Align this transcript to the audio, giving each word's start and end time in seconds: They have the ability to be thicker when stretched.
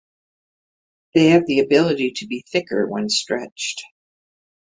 They 1.13 1.27
have 1.27 1.45
the 1.45 1.59
ability 1.59 2.13
to 2.15 2.25
be 2.25 2.43
thicker 2.51 2.87
when 2.87 3.07
stretched. 3.07 3.83